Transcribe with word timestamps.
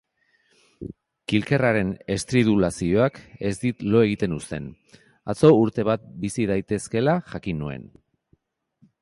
Kilkerraren 1.33 1.91
estridulazioak 2.15 3.19
ez 3.51 3.53
dit 3.65 3.85
lo 3.91 4.01
egiten 4.07 4.33
uzten, 4.39 4.71
atzo 5.35 5.53
urte 5.67 5.87
bat 5.91 6.09
bizi 6.25 6.49
daitezkela 6.55 7.17
jakin 7.35 7.63
nuen 7.67 7.87